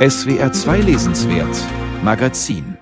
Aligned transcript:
SWR 0.00 0.50
2 0.50 0.78
Lesenswert 0.78 1.54
Magazin 2.02 2.78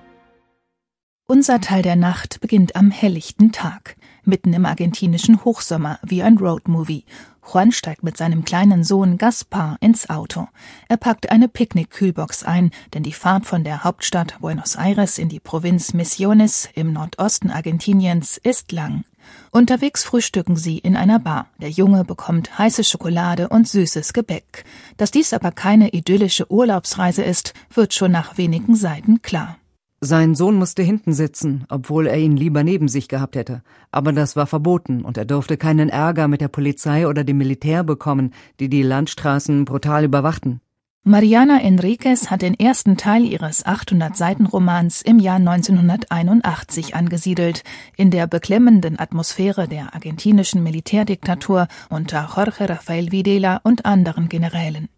Unser 1.27 1.59
Teil 1.59 1.81
der 1.81 1.97
Nacht 1.97 2.39
beginnt 2.39 2.77
am 2.77 2.91
helllichten 2.91 3.51
Tag, 3.51 3.97
mitten 4.23 4.53
im 4.53 4.65
argentinischen 4.65 5.43
Hochsommer, 5.43 5.99
wie 6.01 6.23
ein 6.23 6.37
Roadmovie. 6.37 7.03
Juan 7.45 7.73
steigt 7.73 8.03
mit 8.03 8.15
seinem 8.15 8.45
kleinen 8.45 8.85
Sohn 8.85 9.17
Gaspar 9.17 9.75
ins 9.81 10.09
Auto. 10.09 10.47
Er 10.87 10.95
packt 10.95 11.29
eine 11.29 11.49
Picknickkühlbox 11.49 12.45
ein, 12.45 12.71
denn 12.93 13.03
die 13.03 13.11
Fahrt 13.11 13.45
von 13.45 13.65
der 13.65 13.83
Hauptstadt 13.83 14.39
Buenos 14.39 14.77
Aires 14.77 15.17
in 15.17 15.27
die 15.27 15.41
Provinz 15.41 15.93
Misiones 15.93 16.69
im 16.73 16.93
Nordosten 16.93 17.51
Argentiniens 17.51 18.37
ist 18.37 18.71
lang. 18.71 19.03
Unterwegs 19.51 20.03
frühstücken 20.03 20.55
sie 20.55 20.77
in 20.77 20.95
einer 20.95 21.19
Bar. 21.19 21.47
Der 21.59 21.69
Junge 21.69 22.05
bekommt 22.05 22.57
heiße 22.57 22.83
Schokolade 22.83 23.49
und 23.49 23.67
süßes 23.67 24.13
Gebäck. 24.13 24.65
Dass 24.97 25.11
dies 25.11 25.33
aber 25.33 25.51
keine 25.51 25.89
idyllische 25.89 26.51
Urlaubsreise 26.51 27.23
ist, 27.23 27.53
wird 27.73 27.93
schon 27.93 28.11
nach 28.11 28.37
wenigen 28.37 28.75
Seiten 28.75 29.21
klar. 29.21 29.57
Sein 30.01 30.33
Sohn 30.33 30.55
musste 30.55 30.81
hinten 30.81 31.11
sitzen, 31.11 31.65
obwohl 31.67 32.07
er 32.07 32.17
ihn 32.17 32.37
lieber 32.37 32.63
neben 32.63 32.87
sich 32.87 33.09
gehabt 33.09 33.35
hätte. 33.35 33.63
Aber 33.91 34.13
das 34.13 34.37
war 34.37 34.47
verboten 34.47 35.03
und 35.03 35.17
er 35.17 35.25
durfte 35.25 35.57
keinen 35.57 35.89
Ärger 35.89 36.29
mit 36.29 36.39
der 36.39 36.47
Polizei 36.47 37.05
oder 37.05 37.25
dem 37.25 37.37
Militär 37.37 37.83
bekommen, 37.83 38.33
die 38.61 38.69
die 38.69 38.83
Landstraßen 38.83 39.65
brutal 39.65 40.05
überwachten. 40.05 40.61
Mariana 41.05 41.61
Enriquez 41.61 42.29
hat 42.29 42.41
den 42.41 42.59
ersten 42.59 42.97
Teil 42.97 43.23
ihres 43.23 43.65
800-Seiten-Romans 43.65 45.01
im 45.01 45.17
Jahr 45.17 45.37
1981 45.37 46.93
angesiedelt, 46.93 47.63
in 47.95 48.11
der 48.11 48.27
beklemmenden 48.27 48.99
Atmosphäre 48.99 49.69
der 49.69 49.95
argentinischen 49.95 50.61
Militärdiktatur 50.61 51.69
unter 51.89 52.29
Jorge 52.35 52.69
Rafael 52.69 53.13
Videla 53.13 53.61
und 53.63 53.85
anderen 53.85 54.27
Generälen. 54.27 54.89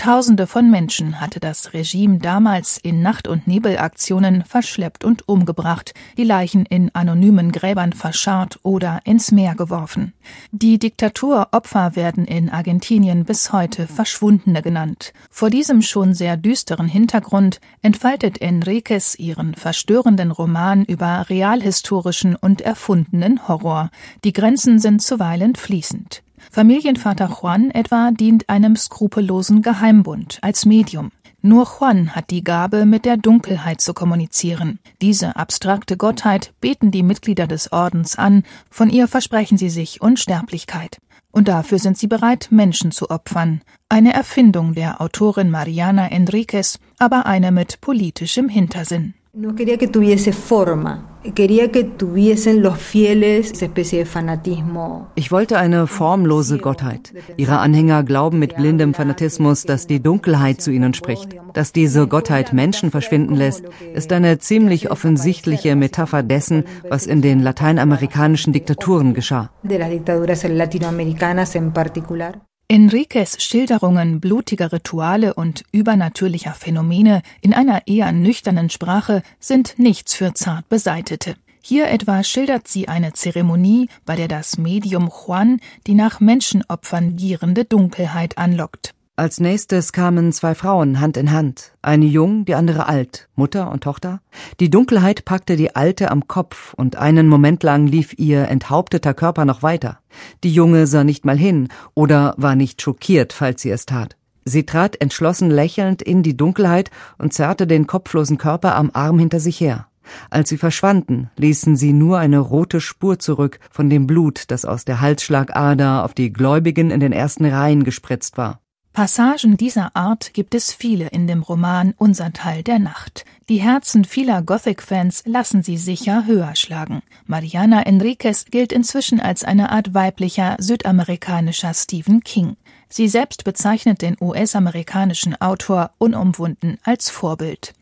Tausende 0.00 0.46
von 0.46 0.70
Menschen 0.70 1.20
hatte 1.20 1.40
das 1.40 1.74
Regime 1.74 2.20
damals 2.20 2.78
in 2.78 3.02
Nacht- 3.02 3.28
und 3.28 3.46
Nebelaktionen 3.46 4.44
verschleppt 4.46 5.04
und 5.04 5.28
umgebracht, 5.28 5.92
die 6.16 6.24
Leichen 6.24 6.64
in 6.64 6.90
anonymen 6.94 7.52
Gräbern 7.52 7.92
verscharrt 7.92 8.58
oder 8.62 9.00
ins 9.04 9.30
Meer 9.30 9.54
geworfen. 9.54 10.14
Die 10.52 10.78
Diktaturopfer 10.78 11.96
werden 11.96 12.24
in 12.24 12.48
Argentinien 12.48 13.26
bis 13.26 13.52
heute 13.52 13.86
Verschwundene 13.86 14.62
genannt. 14.62 15.12
Vor 15.28 15.50
diesem 15.50 15.82
schon 15.82 16.14
sehr 16.14 16.38
düsteren 16.38 16.88
Hintergrund 16.88 17.60
entfaltet 17.82 18.40
Enriquez 18.40 19.16
ihren 19.18 19.54
verstörenden 19.54 20.30
Roman 20.30 20.86
über 20.86 21.26
realhistorischen 21.28 22.36
und 22.36 22.62
erfundenen 22.62 23.46
Horror. 23.48 23.90
Die 24.24 24.32
Grenzen 24.32 24.78
sind 24.78 25.02
zuweilen 25.02 25.56
fließend. 25.56 26.22
Familienvater 26.50 27.38
Juan 27.40 27.70
etwa 27.70 28.10
dient 28.10 28.48
einem 28.48 28.76
skrupellosen 28.76 29.62
Geheimbund 29.62 30.38
als 30.42 30.66
Medium. 30.66 31.10
Nur 31.42 31.66
Juan 31.66 32.14
hat 32.14 32.30
die 32.30 32.44
Gabe, 32.44 32.84
mit 32.84 33.04
der 33.04 33.16
Dunkelheit 33.16 33.80
zu 33.80 33.94
kommunizieren. 33.94 34.78
Diese 35.00 35.36
abstrakte 35.36 35.96
Gottheit 35.96 36.52
beten 36.60 36.90
die 36.90 37.02
Mitglieder 37.02 37.46
des 37.46 37.72
Ordens 37.72 38.16
an, 38.16 38.42
von 38.70 38.90
ihr 38.90 39.08
versprechen 39.08 39.56
sie 39.56 39.70
sich 39.70 40.02
Unsterblichkeit. 40.02 41.00
Und 41.32 41.48
dafür 41.48 41.78
sind 41.78 41.96
sie 41.96 42.08
bereit, 42.08 42.48
Menschen 42.50 42.90
zu 42.90 43.08
opfern. 43.08 43.62
Eine 43.88 44.12
Erfindung 44.12 44.74
der 44.74 45.00
Autorin 45.00 45.50
Mariana 45.50 46.10
Enriquez, 46.10 46.78
aber 46.98 47.26
eine 47.26 47.52
mit 47.52 47.80
politischem 47.80 48.48
Hintersinn. 48.48 49.14
No 49.32 49.54
quería 49.54 49.78
que 49.78 49.86
tuviese 49.86 50.32
forma. 50.32 51.06
Quería 51.36 51.70
que 51.70 51.84
tuviesen 51.84 52.62
los 52.62 52.78
fieles 52.78 53.52
esa 53.52 53.66
especie 53.66 54.00
de 54.00 54.04
fanatismo. 54.04 55.12
Ich 55.14 55.30
wollte 55.30 55.56
eine 55.56 55.86
formlose 55.86 56.58
Gottheit. 56.58 57.14
Ihre 57.36 57.58
Anhänger 57.60 58.02
glauben 58.02 58.40
mit 58.40 58.56
blindem 58.56 58.92
Fanatismus, 58.92 59.64
dass 59.64 59.86
die 59.86 60.00
Dunkelheit 60.02 60.60
zu 60.60 60.72
ihnen 60.72 60.94
spricht. 60.94 61.36
Dass 61.54 61.72
diese 61.72 62.08
Gottheit 62.08 62.52
Menschen 62.52 62.90
verschwinden 62.90 63.36
lässt, 63.36 63.62
ist 63.94 64.12
eine 64.12 64.40
ziemlich 64.40 64.90
offensichtliche 64.90 65.76
Metapher 65.76 66.24
dessen, 66.24 66.64
was 66.88 67.06
in 67.06 67.22
den 67.22 67.40
lateinamerikanischen 67.40 68.52
Diktaturen 68.52 69.14
geschah. 69.14 69.52
De 69.62 69.78
las 69.78 69.90
dictaduras 69.90 70.42
latinoamericanas 70.42 71.54
en 71.54 71.72
particular. 71.72 72.49
Enriques 72.70 73.42
Schilderungen 73.42 74.20
blutiger 74.20 74.72
Rituale 74.72 75.34
und 75.34 75.64
übernatürlicher 75.72 76.52
Phänomene 76.54 77.22
in 77.40 77.52
einer 77.52 77.88
eher 77.88 78.12
nüchternen 78.12 78.70
Sprache 78.70 79.24
sind 79.40 79.76
nichts 79.76 80.14
für 80.14 80.34
zart 80.34 80.68
Beseitete. 80.68 81.34
Hier 81.60 81.88
etwa 81.88 82.22
schildert 82.22 82.68
sie 82.68 82.86
eine 82.86 83.12
Zeremonie, 83.12 83.88
bei 84.06 84.14
der 84.14 84.28
das 84.28 84.56
Medium 84.56 85.10
Juan 85.10 85.58
die 85.88 85.94
nach 85.94 86.20
Menschenopfern 86.20 87.16
gierende 87.16 87.64
Dunkelheit 87.64 88.38
anlockt. 88.38 88.94
Als 89.20 89.38
nächstes 89.38 89.92
kamen 89.92 90.32
zwei 90.32 90.54
Frauen 90.54 90.98
Hand 90.98 91.18
in 91.18 91.30
Hand, 91.30 91.72
eine 91.82 92.06
jung, 92.06 92.46
die 92.46 92.54
andere 92.54 92.88
alt, 92.88 93.28
Mutter 93.36 93.70
und 93.70 93.82
Tochter. 93.82 94.22
Die 94.60 94.70
Dunkelheit 94.70 95.26
packte 95.26 95.56
die 95.56 95.76
Alte 95.76 96.10
am 96.10 96.26
Kopf 96.26 96.72
und 96.72 96.96
einen 96.96 97.28
Moment 97.28 97.62
lang 97.62 97.86
lief 97.86 98.18
ihr 98.18 98.48
enthaupteter 98.48 99.12
Körper 99.12 99.44
noch 99.44 99.62
weiter. 99.62 99.98
Die 100.42 100.50
Junge 100.50 100.86
sah 100.86 101.04
nicht 101.04 101.26
mal 101.26 101.36
hin 101.36 101.68
oder 101.92 102.32
war 102.38 102.56
nicht 102.56 102.80
schockiert, 102.80 103.34
falls 103.34 103.60
sie 103.60 103.68
es 103.68 103.84
tat. 103.84 104.16
Sie 104.46 104.64
trat 104.64 104.98
entschlossen 105.02 105.50
lächelnd 105.50 106.00
in 106.00 106.22
die 106.22 106.38
Dunkelheit 106.38 106.90
und 107.18 107.34
zerrte 107.34 107.66
den 107.66 107.86
kopflosen 107.86 108.38
Körper 108.38 108.74
am 108.74 108.90
Arm 108.94 109.18
hinter 109.18 109.38
sich 109.38 109.60
her. 109.60 109.88
Als 110.30 110.48
sie 110.48 110.56
verschwanden, 110.56 111.28
ließen 111.36 111.76
sie 111.76 111.92
nur 111.92 112.18
eine 112.18 112.38
rote 112.38 112.80
Spur 112.80 113.18
zurück 113.18 113.58
von 113.70 113.90
dem 113.90 114.06
Blut, 114.06 114.44
das 114.48 114.64
aus 114.64 114.86
der 114.86 115.02
Halsschlagader 115.02 116.06
auf 116.06 116.14
die 116.14 116.32
Gläubigen 116.32 116.90
in 116.90 117.00
den 117.00 117.12
ersten 117.12 117.44
Reihen 117.44 117.84
gespritzt 117.84 118.38
war. 118.38 118.60
Passagen 119.00 119.56
dieser 119.56 119.96
Art 119.96 120.34
gibt 120.34 120.54
es 120.54 120.74
viele 120.74 121.06
in 121.06 121.26
dem 121.26 121.42
Roman 121.42 121.94
Unser 121.96 122.34
Teil 122.34 122.62
der 122.62 122.78
Nacht. 122.78 123.24
Die 123.48 123.56
Herzen 123.56 124.04
vieler 124.04 124.42
Gothic-Fans 124.42 125.22
lassen 125.24 125.62
sie 125.62 125.78
sicher 125.78 126.26
höher 126.26 126.54
schlagen. 126.54 127.00
Mariana 127.24 127.86
Enriquez 127.86 128.44
gilt 128.50 128.72
inzwischen 128.72 129.18
als 129.18 129.42
eine 129.42 129.70
Art 129.70 129.94
weiblicher 129.94 130.56
südamerikanischer 130.58 131.72
Stephen 131.72 132.22
King. 132.24 132.58
Sie 132.90 133.08
selbst 133.08 133.44
bezeichnet 133.44 134.02
den 134.02 134.18
US-amerikanischen 134.20 135.34
Autor 135.40 135.92
unumwunden 135.96 136.76
als 136.82 137.08
Vorbild. 137.08 137.72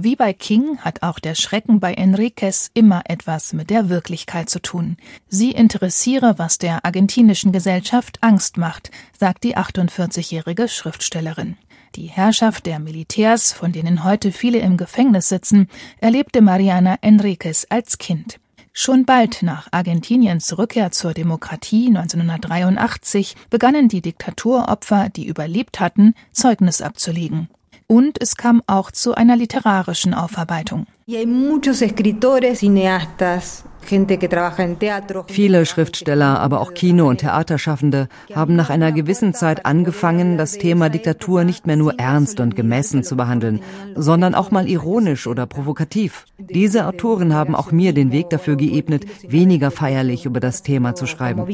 Wie 0.00 0.14
bei 0.14 0.32
King 0.32 0.78
hat 0.78 1.02
auch 1.02 1.18
der 1.18 1.34
Schrecken 1.34 1.80
bei 1.80 1.92
Enriquez 1.92 2.70
immer 2.72 3.02
etwas 3.06 3.52
mit 3.52 3.68
der 3.68 3.88
Wirklichkeit 3.88 4.48
zu 4.48 4.62
tun. 4.62 4.96
Sie 5.26 5.50
interessiere, 5.50 6.38
was 6.38 6.56
der 6.56 6.84
argentinischen 6.84 7.50
Gesellschaft 7.50 8.18
Angst 8.20 8.58
macht, 8.58 8.92
sagt 9.18 9.42
die 9.42 9.56
48-jährige 9.56 10.68
Schriftstellerin. 10.68 11.56
Die 11.96 12.06
Herrschaft 12.06 12.66
der 12.66 12.78
Militärs, 12.78 13.52
von 13.52 13.72
denen 13.72 14.04
heute 14.04 14.30
viele 14.30 14.60
im 14.60 14.76
Gefängnis 14.76 15.28
sitzen, 15.28 15.66
erlebte 16.00 16.42
Mariana 16.42 16.98
Enriquez 17.00 17.66
als 17.68 17.98
Kind. 17.98 18.38
Schon 18.72 19.04
bald 19.04 19.42
nach 19.42 19.66
Argentiniens 19.72 20.56
Rückkehr 20.56 20.92
zur 20.92 21.12
Demokratie 21.12 21.88
1983 21.88 23.34
begannen 23.50 23.88
die 23.88 24.02
Diktaturopfer, 24.02 25.08
die 25.08 25.26
überlebt 25.26 25.80
hatten, 25.80 26.14
Zeugnis 26.30 26.82
abzulegen 26.82 27.48
und 27.88 28.20
es 28.20 28.36
kam 28.36 28.62
auch 28.66 28.90
zu 28.90 29.14
einer 29.14 29.34
literarischen 29.34 30.14
Aufarbeitung. 30.14 30.86
Viele 35.28 35.64
Schriftsteller, 35.64 36.38
aber 36.38 36.60
auch 36.60 36.74
Kino- 36.74 37.08
und 37.08 37.18
Theaterschaffende 37.20 38.08
haben 38.34 38.54
nach 38.54 38.68
einer 38.68 38.92
gewissen 38.92 39.32
Zeit 39.32 39.64
angefangen, 39.64 40.36
das 40.36 40.52
Thema 40.52 40.90
Diktatur 40.90 41.44
nicht 41.44 41.66
mehr 41.66 41.76
nur 41.76 41.98
ernst 41.98 42.40
und 42.40 42.54
gemessen 42.54 43.02
zu 43.02 43.16
behandeln, 43.16 43.60
sondern 43.94 44.34
auch 44.34 44.50
mal 44.50 44.68
ironisch 44.68 45.26
oder 45.26 45.46
provokativ. 45.46 46.26
Diese 46.36 46.86
Autoren 46.86 47.32
haben 47.32 47.54
auch 47.54 47.72
mir 47.72 47.94
den 47.94 48.12
Weg 48.12 48.28
dafür 48.28 48.56
geebnet, 48.56 49.06
weniger 49.26 49.70
feierlich 49.70 50.26
über 50.26 50.40
das 50.40 50.62
Thema 50.62 50.94
zu 50.94 51.06
schreiben. 51.06 51.46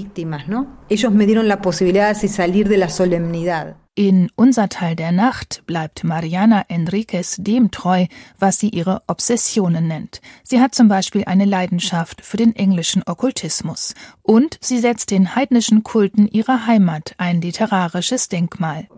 In 3.96 4.28
Unser 4.34 4.68
Teil 4.68 4.96
der 4.96 5.12
Nacht 5.12 5.62
bleibt 5.66 6.02
Mariana 6.02 6.64
Enriquez 6.66 7.36
dem 7.38 7.70
treu, 7.70 8.06
was 8.40 8.58
sie 8.58 8.70
ihre 8.70 9.02
Obsessionen 9.06 9.86
nennt. 9.86 10.20
Sie 10.42 10.60
hat 10.60 10.74
zum 10.74 10.88
Beispiel 10.88 11.22
eine 11.26 11.44
Leidenschaft 11.44 12.20
für 12.20 12.36
den 12.36 12.56
englischen 12.56 13.04
Okkultismus 13.06 13.94
und 14.22 14.58
sie 14.60 14.78
setzt 14.78 15.12
den 15.12 15.36
heidnischen 15.36 15.84
Kulten 15.84 16.26
ihrer 16.26 16.66
Heimat 16.66 17.14
ein 17.18 17.40
literarisches 17.40 18.28
Denkmal. 18.28 18.88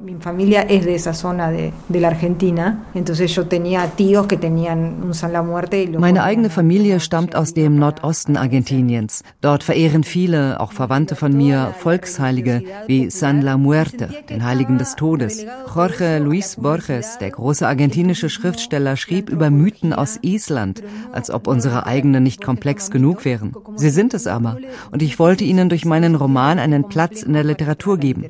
Meine 5.99 6.23
eigene 6.23 6.49
Familie 6.49 7.01
stammt 7.01 7.37
aus 7.37 7.53
dem 7.53 7.79
Nordosten 7.79 8.37
Argentiniens. 8.39 9.25
Dort 9.43 9.63
verehren 9.63 10.05
viele, 10.05 10.59
auch 10.59 10.73
Verwandte 10.73 11.17
von 11.17 11.37
mir, 11.37 11.75
Volksheilige 11.81 12.63
wie 12.87 13.11
San 13.11 13.43
La 13.43 13.59
Muerte, 13.59 14.09
den 14.31 14.43
Heiligen 14.43 14.79
des 14.79 14.86
des 14.87 14.95
Todes. 14.95 15.45
Jorge 15.75 16.19
Luis 16.19 16.57
Borges, 16.57 17.19
der 17.19 17.31
große 17.31 17.67
argentinische 17.67 18.29
Schriftsteller, 18.31 18.97
schrieb 18.97 19.29
über 19.31 19.51
Mythen 19.51 19.93
aus 19.93 20.19
Island, 20.23 20.83
als 21.13 21.31
ob 21.31 21.49
unsere 21.49 21.87
eigenen 21.87 22.23
nicht 22.23 22.43
komplex 22.43 22.91
genug 22.91 23.25
wären. 23.25 23.55
Sie 23.75 23.91
sind 23.91 24.15
es 24.15 24.27
aber. 24.27 24.59
Und 24.93 25.03
ich 25.03 25.19
wollte 25.19 25.45
ihnen 25.45 25.69
durch 25.69 25.85
meinen 25.85 26.15
Roman 26.15 26.59
einen 26.59 26.89
Platz 26.89 27.23
in 27.23 27.33
der 27.33 27.45
Literatur 27.45 27.99
geben. 27.99 28.27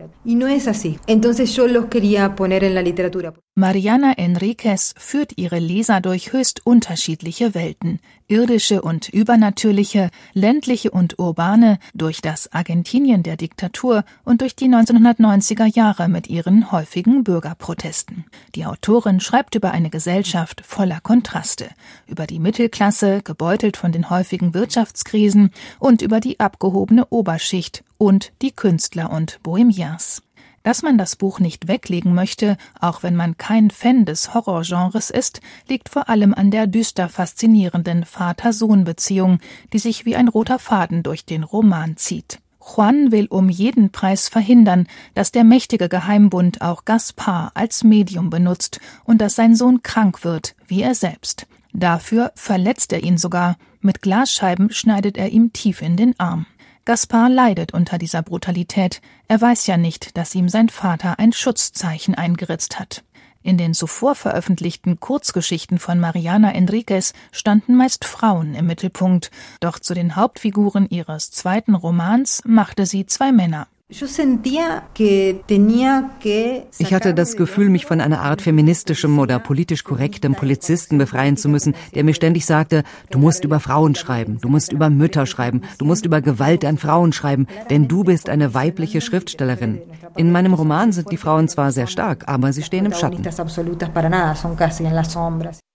Mariana 3.59 4.19
Enriquez 4.19 4.93
führt 4.99 5.39
ihre 5.39 5.59
Leser 5.59 6.03
durch 6.03 6.35
höchst 6.35 6.67
unterschiedliche 6.67 7.55
Welten, 7.55 8.01
irdische 8.29 8.83
und 8.83 9.09
übernatürliche, 9.09 10.11
ländliche 10.35 10.91
und 10.91 11.19
urbane, 11.19 11.79
durch 11.95 12.21
das 12.21 12.53
Argentinien 12.53 13.23
der 13.23 13.39
Diktatur 13.39 14.05
und 14.27 14.43
durch 14.43 14.57
die 14.57 14.67
1990er 14.67 15.75
Jahre 15.75 16.11
mit 16.11 16.27
ihren 16.27 16.71
häufigen 16.71 17.25
Bürgerprotesten. 17.25 18.27
Die 18.55 18.67
Autorin 18.67 19.21
schreibt 19.21 19.55
über 19.55 19.71
eine 19.71 19.89
Gesellschaft 19.89 20.61
voller 20.63 21.01
Kontraste, 21.01 21.71
über 22.07 22.27
die 22.27 22.41
Mittelklasse, 22.41 23.23
gebeutelt 23.23 23.79
von 23.79 23.91
den 23.91 24.11
häufigen 24.11 24.53
Wirtschaftskrisen, 24.53 25.49
und 25.79 26.03
über 26.03 26.21
die 26.21 26.41
abgehobene 26.41 27.07
Oberschicht 27.07 27.85
und 27.97 28.33
die 28.43 28.53
Künstler 28.53 29.11
und 29.11 29.43
Bohemians. 29.43 30.26
Dass 30.67 30.83
man 30.83 30.99
das 30.99 31.15
Buch 31.15 31.39
nicht 31.39 31.69
weglegen 31.69 32.13
möchte, 32.13 32.57
auch 32.81 33.05
wenn 33.05 33.15
man 33.15 33.37
kein 33.37 33.71
Fan 33.71 34.05
des 34.05 34.35
Horrorgenres 34.35 35.11
ist, 35.11 35.41
liegt 35.69 35.89
vor 35.89 36.09
allem 36.09 36.35
an 36.35 36.51
der 36.51 36.67
düster 36.67 37.09
faszinierenden 37.09 38.05
Vater-Sohn-Beziehung, 38.05 39.39
die 39.73 39.79
sich 39.79 40.07
wie 40.07 40.17
ein 40.17 40.27
roter 40.27 40.59
Faden 40.59 41.05
durch 41.05 41.25
den 41.25 41.45
Roman 41.45 41.97
zieht. 41.97 42.41
Juan 42.61 43.13
will 43.13 43.27
um 43.31 43.49
jeden 43.49 43.93
Preis 43.93 44.29
verhindern, 44.29 44.89
dass 45.15 45.31
der 45.31 45.45
mächtige 45.45 45.89
Geheimbund 45.89 46.63
auch 46.63 46.85
Gaspar 46.85 47.53
als 47.55 47.85
Medium 47.85 48.29
benutzt 48.29 48.81
und 49.05 49.21
dass 49.21 49.37
sein 49.37 49.55
Sohn 49.55 49.85
krank 49.85 50.25
wird, 50.25 50.57
wie 50.67 50.83
er 50.83 50.97
selbst. 50.97 51.47
Dafür 51.75 52.33
verletzt 52.35 52.93
er 52.93 53.05
ihn 53.05 53.19
sogar. 53.19 53.57
Mit 53.83 54.03
Glasscheiben 54.03 54.73
schneidet 54.73 55.17
er 55.17 55.29
ihm 55.29 55.53
tief 55.53 55.81
in 55.81 55.97
den 55.97 56.19
Arm. 56.19 56.45
Gaspar 56.87 57.29
leidet 57.29 57.75
unter 57.75 57.99
dieser 57.99 58.23
Brutalität. 58.23 59.01
Er 59.27 59.41
weiß 59.41 59.67
ja 59.67 59.77
nicht, 59.77 60.17
dass 60.17 60.37
ihm 60.37 60.49
sein 60.49 60.69
Vater 60.69 61.19
ein 61.19 61.33
Schutzzeichen 61.33 62.15
eingeritzt 62.15 62.79
hat. 62.79 63.03
In 63.43 63.59
den 63.59 63.75
zuvor 63.75 64.15
veröffentlichten 64.15 65.01
Kurzgeschichten 65.01 65.81
von 65.81 65.99
Mariana 65.99 66.55
Enriquez 66.55 67.13
standen 67.33 67.75
meist 67.75 68.05
Frauen 68.05 68.55
im 68.55 68.69
Mittelpunkt, 68.69 69.33
doch 69.59 69.81
zu 69.81 69.95
den 69.95 70.15
Hauptfiguren 70.15 70.89
ihres 70.89 71.33
zweiten 71.33 71.75
Romans 71.75 72.43
machte 72.47 72.87
sie 72.87 73.05
zwei 73.05 73.33
Männer. 73.33 73.67
Ich 73.89 74.03
hatte 76.93 77.15
das 77.15 77.37
Gefühl, 77.37 77.69
mich 77.69 77.87
von 77.87 78.01
einer 78.01 78.21
Art 78.21 78.43
feministischem 78.43 79.17
oder 79.21 79.39
politisch 79.39 79.85
korrektem 79.85 80.35
Polizisten 80.35 80.99
befreien 80.99 81.37
zu 81.37 81.49
müssen, 81.49 81.77
der 81.95 82.03
mir 82.03 82.15
ständig 82.15 82.47
sagte, 82.47 82.83
du 83.11 83.21
musst 83.21 83.45
über 83.45 83.61
Frauen 83.61 83.95
schreiben, 83.95 84.41
du 84.41 84.49
musst 84.49 84.73
über 84.73 84.91
Mütter 84.91 85.25
schreiben, 85.27 85.63
du 85.79 85.85
musst 85.85 86.05
über 86.05 86.21
Gewalt 86.21 86.65
an 86.65 86.79
Frauen 86.79 87.13
schreiben, 87.13 87.47
denn 87.71 87.87
du 87.87 88.03
bist 88.03 88.29
eine 88.29 88.55
weibliche 88.55 89.01
Schriftstellerin. 89.01 89.81
In 90.17 90.33
meinem 90.33 90.55
Roman 90.55 90.91
sind 90.91 91.13
die 91.13 91.17
Frauen 91.17 91.47
zwar 91.47 91.71
sehr 91.71 91.87
stark, 91.87 92.27
aber 92.27 92.53
sie 92.53 92.65
stehen 92.65 92.87
im 92.87 92.93
Schatten. 92.93 93.23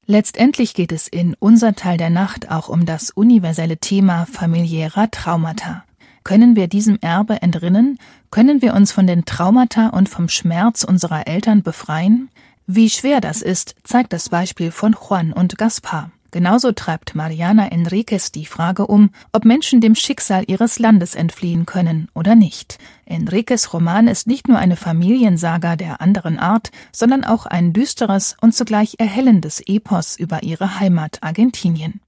Letztendlich 0.05 0.73
geht 0.73 0.91
es 0.91 1.07
in 1.07 1.37
Unser 1.39 1.75
Teil 1.75 1.97
der 1.97 2.09
Nacht 2.09 2.51
auch 2.51 2.67
um 2.67 2.85
das 2.85 3.11
universelle 3.11 3.77
Thema 3.77 4.25
familiärer 4.25 5.09
Traumata. 5.11 5.85
Können 6.23 6.55
wir 6.55 6.67
diesem 6.67 6.99
Erbe 7.01 7.41
entrinnen? 7.41 7.97
Können 8.29 8.61
wir 8.61 8.73
uns 8.73 8.91
von 8.91 9.07
den 9.07 9.25
Traumata 9.25 9.87
und 9.87 10.07
vom 10.07 10.29
Schmerz 10.29 10.83
unserer 10.83 11.27
Eltern 11.27 11.63
befreien? 11.63 12.29
Wie 12.67 12.89
schwer 12.89 13.21
das 13.21 13.41
ist, 13.41 13.75
zeigt 13.83 14.13
das 14.13 14.29
Beispiel 14.29 14.71
von 14.71 14.95
Juan 14.95 15.33
und 15.33 15.57
Gaspar. 15.57 16.11
Genauso 16.31 16.71
treibt 16.71 17.13
Mariana 17.13 17.69
Enriquez 17.73 18.31
die 18.31 18.45
Frage 18.45 18.87
um, 18.87 19.09
ob 19.33 19.43
Menschen 19.43 19.81
dem 19.81 19.95
Schicksal 19.95 20.45
ihres 20.47 20.79
Landes 20.79 21.13
entfliehen 21.13 21.65
können 21.65 22.07
oder 22.13 22.35
nicht. 22.35 22.77
Enriquez 23.05 23.73
Roman 23.73 24.07
ist 24.07 24.27
nicht 24.27 24.47
nur 24.47 24.57
eine 24.57 24.77
Familiensaga 24.77 25.75
der 25.75 25.99
anderen 25.99 26.39
Art, 26.39 26.71
sondern 26.93 27.25
auch 27.25 27.45
ein 27.45 27.73
düsteres 27.73 28.37
und 28.39 28.55
zugleich 28.55 28.95
erhellendes 28.97 29.61
Epos 29.65 30.15
über 30.17 30.43
ihre 30.43 30.79
Heimat 30.79 31.17
Argentinien. 31.21 31.99